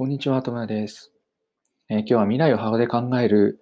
[0.00, 1.12] こんにちは、ともやです、
[1.90, 3.60] えー、今日は未来を幅で考える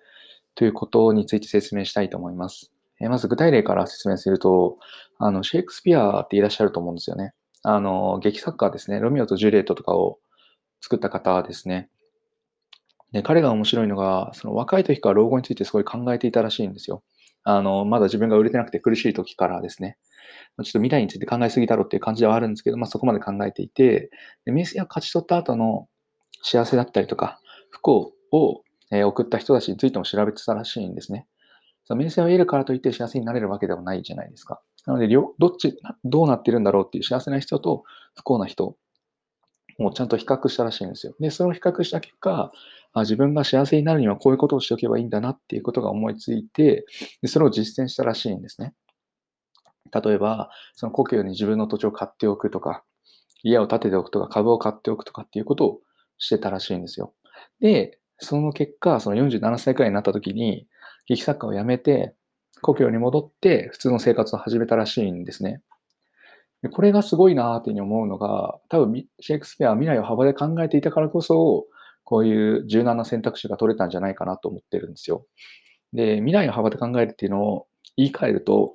[0.55, 2.71] ということについて説明したいと思います。
[3.01, 4.79] えー、まず具体例から説明すると、
[5.19, 7.33] あの、シェイクスピアっていらっしゃると思うんですよね。
[7.65, 9.01] あの、劇作家ですね。
[9.01, 10.21] ロミオとジュリエットとかを
[10.81, 11.91] 作った方ですね。
[13.11, 17.03] で彼が面白いのが、その若い時から老後についてすごい考えていたらしいんですよ。
[17.43, 19.99] あの、まだ自分が売れてなくて苦しい時からですね。
[20.63, 24.13] ちょっと未来について考えすぎだろうっていう感じではあるんですけど、まあ、そこまで考えていて、
[24.45, 25.89] で名声を勝ち取った後の
[26.43, 31.27] 幸せだったりとか、不幸を、え送った人たちについても調べてたらしいんですね。
[31.85, 34.61] その名声を得るからといって幸せになれるわけではないじゃないですか。
[34.87, 41.15] なので、どっち、どうなってるんだろうっていう幸せな人と不幸な人をちゃんと比較したらしいんですよ。
[41.21, 42.51] で、それを比較した結果、
[42.95, 46.85] あ自分が幸せになるにはこういうことをしておけばいいんだなっていうことが思いついて、
[47.23, 48.75] でそれを実践したらしいんですね。
[49.93, 52.85] 例えば、その故郷に自分の土地を買っておくとか、
[53.43, 55.81] 家を建てておくとか、株を買っておくとかっていうことを
[56.19, 57.15] してたらしいんですよ。
[57.61, 60.67] で、その結果、その47歳くらいになった時に、
[61.07, 62.15] 劇作家を辞めて、
[62.61, 65.63] 故郷に戻って普通の生活を始めたらしいんですね。
[66.63, 71.67] でこれがすごいなーっていうふうに思うのが、多分シェイクスピアは未来を幅で考えていたからこそ、
[72.05, 75.27] こういう柔軟な選択肢が取れたんじゃないかなと思ってるんですよ。
[75.93, 78.75] で、未来を幅で考えるっていうのを言い換えると、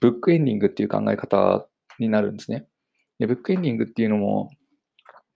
[0.00, 1.66] ブックエンディングっていう考え方
[1.98, 2.66] になるんですね。
[3.18, 4.50] でブックエンディングっていうのも、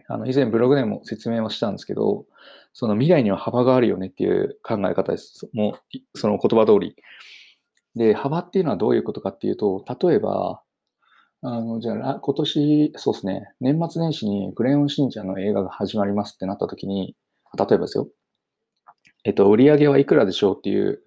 [0.09, 2.27] あの以前ブログでも説明をしたんですけど、
[2.73, 5.49] その未来には幅があるよねっていう考え方です。
[5.53, 6.97] もう、その言葉通り。
[7.95, 10.61] で、幅っていうのはどういうことかっていうと、例えば、
[11.43, 17.17] あの、じゃあ、今年、そうですね、年末年始にクレヨンしんちゃんの映画が始まりますってなった時に、
[17.57, 18.09] 例えばですよ、
[19.25, 21.03] えっと、売り上げはいくらでしょうっていう、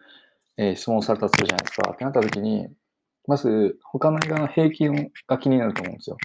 [0.58, 1.92] えー、質問されたとするじゃないですか。
[1.92, 2.70] ってなった時に、
[3.28, 6.18] まず、他の映画の平均が気になると思うんですよ。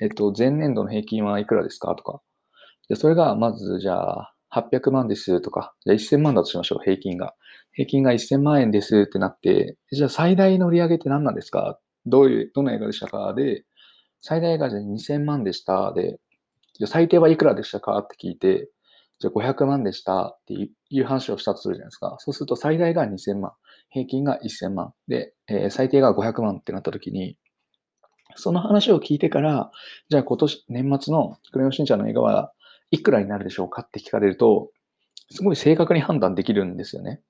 [0.00, 1.94] えっと、前年度の平均はいくらですか？
[1.94, 2.20] とか。
[2.88, 7.34] で、それが、まず、じゃあ、800万ですとか、じゃあ1000万だとしましょう、平均が。
[7.72, 11.78] 平均が1000万円ですってなって、じゃあ最大の売り上げって何なんですか？
[12.06, 13.34] どういう、どの映画でしたか？
[13.34, 13.64] で、
[14.20, 15.92] 最大がじゃあ2000万でした。
[15.92, 16.18] で、
[16.78, 17.98] じゃ最低はいくらでしたか？
[17.98, 18.70] って聞いて、
[19.20, 22.16] じゃあ500万でしたっていう話をしたとするじゃないですか。
[22.20, 23.52] そうすると最大が2000万、
[23.90, 27.36] 平均が1000万、で、えー、最低が500万ってなった時に、
[28.38, 29.70] その話を聞いてから、
[30.08, 32.52] じゃあ今年、年末のクレヨンしんちゃんの映画は
[32.90, 34.70] いくらになるでしょうかって聞かれると、
[35.30, 37.20] すごい正確に判断できるんですよね。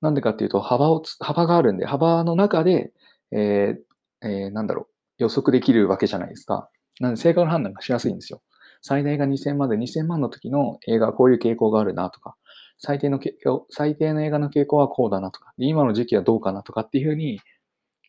[0.00, 2.92] なんでかっていうと、幅を、幅があるんで、幅の中で、
[3.32, 4.88] えー、えー、なんだろ
[5.18, 6.68] う、予測できるわけじゃないですか。
[7.00, 8.42] なんで正確な判断がしやすいんですよ。
[8.82, 12.36] 最大が2000万で2000万の時の映画はこういう傾向があるなとか、
[12.78, 17.40] 最低の傾向、最低の映画の傾向はこうだなとか、今の時期はどうかなとかっていうふうに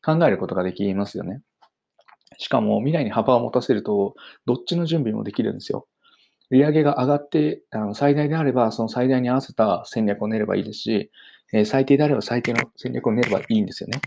[0.03, 1.41] 考えることができますよね。
[2.37, 4.15] しかも未来に幅を持たせると、
[4.45, 5.87] どっちの準備もできるんですよ。
[6.49, 11.11] 売上が上がって、あの最大であれば、その最大に合わせた戦略を練ればいいですし、
[11.53, 14.01] え、最低であれば最低の戦略を練ればいいんですよね。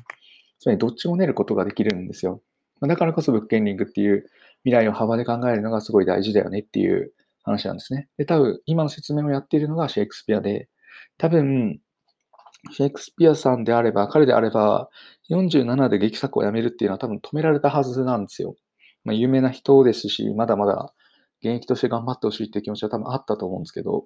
[0.58, 2.42] つまりどっちも練ることができるんですよ。
[2.80, 4.26] だからこそ物件リングっていう
[4.64, 8.08] 未来を幅で考えるのがすごい大事だよねっていう話なんですね。
[8.18, 10.68] で、多分今の説明をやっているのがシェイクスピアで、
[11.18, 11.80] 多分
[12.70, 14.88] シェイクスピアさんであれば、彼であれば、
[15.30, 18.56] 47で劇作をやめるっていうのは多分止められたはずなんですよ。
[19.04, 20.92] まあ、有名な人ですし、まだまだ
[21.40, 24.04] 現役として頑張ってほしいっていう気持ちは多分あったと思うんですけど、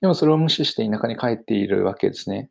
[0.00, 2.50] でもそれを無視して田舎に帰っているわけですね。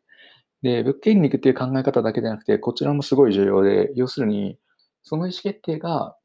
[0.62, 4.58] で、物件に行くっていう考え方だけでなくて、こちらもすごい重要で、要するに、
[5.02, 6.16] その意思決定が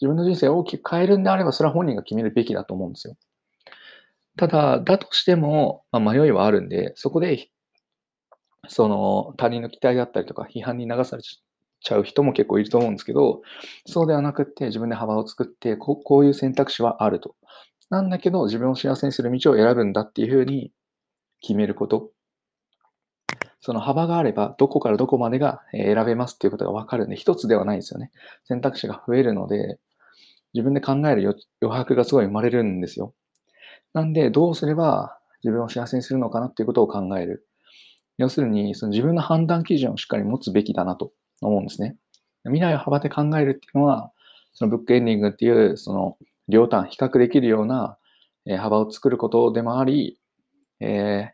[0.00, 3.16] 自分の人生を大きく変えるんであれば、それは本人が決めるべきだと思うんですよ。
[4.36, 7.50] ただ、だとしても、まあ、迷いはあるんで、そこで
[8.72, 13.42] その他人の期待だったりとか批判に流されちゃう人も結構いると思うんですけど、
[13.84, 17.34] そうではなくって自分で幅を作ってこ、こういう選択肢はあると。
[17.90, 20.70] なんだけど、自分を幸せにする道を選ぶんだっていうふうに
[21.40, 22.12] 決めること。
[23.60, 28.12] その幅があれば、どこからどこまでが選べますっていうことが分かるんで、一つではないですよね。
[28.44, 29.80] 選択肢が増えるので、
[30.54, 33.14] 自分で考える余白がすごい生まれるんですよ。
[33.92, 37.44] なんで、どうすれば自分を幸せにするのかなっていうことを考える。
[38.20, 41.96] 要するに、その自分の判断基準をしっかり持つべきだなと思うんですね。
[42.44, 44.12] 未来を幅で考えるっていうのは、
[44.52, 47.96] そのブックエンディングっていう、その両端、比較できるような
[48.58, 50.18] 幅を作ることでもあり、
[50.80, 51.32] えー、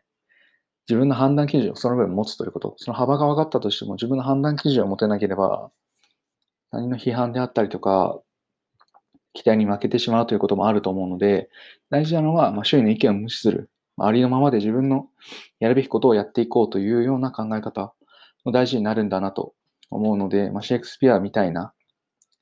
[0.87, 2.75] 自分の判断基準をその分持つということ。
[2.77, 5.69] その幅が分かったとしても自分の判断基準を持てなければ、
[6.71, 8.21] 何の批判であったりとか、
[9.33, 11.49] 期待に負けてしまうということもあると思うので、
[11.89, 13.69] 大事なのは、まあ、周囲の意見を無視する。
[13.99, 15.07] ありのままで自分の
[15.59, 17.93] やるべきことをやっていこうというような考え方
[18.45, 19.53] も大事になるんだなと
[19.89, 21.73] 思うので、まあ、シェイクスピアみたいな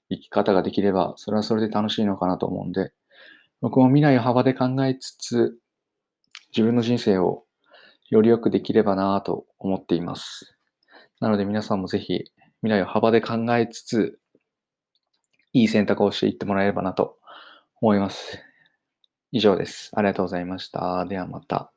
[0.10, 2.92] 生き方ができれば、それはそれで楽しいのかなと思うんで、
[3.62, 5.58] 僕も未来を幅で考えつつ、
[6.56, 7.44] 自分の人生を
[8.10, 10.56] より良くできればなぁと思っています。
[11.20, 12.26] なので皆さんもぜひ
[12.62, 14.20] 未来を幅で考えつつ、
[15.54, 17.18] いい選択をしていってもらえればなと
[17.82, 18.45] 思います。
[19.36, 19.92] 以上です。
[19.94, 21.06] ありがとうございました。
[21.06, 21.75] ではまた。